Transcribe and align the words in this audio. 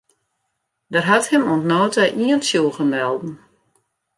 Der 0.93 1.05
hat 1.11 1.25
him 1.31 1.43
oant 1.51 1.67
no 1.69 1.81
ta 1.93 2.03
ien 2.23 2.41
tsjûge 2.43 2.83
melden. 2.95 3.33